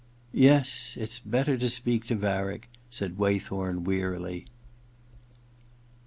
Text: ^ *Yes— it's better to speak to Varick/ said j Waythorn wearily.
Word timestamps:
^ 0.01 0.03
*Yes— 0.33 0.97
it's 0.99 1.19
better 1.19 1.55
to 1.59 1.69
speak 1.69 2.05
to 2.07 2.15
Varick/ 2.15 2.69
said 2.89 3.11
j 3.17 3.17
Waythorn 3.17 3.83
wearily. 3.83 4.47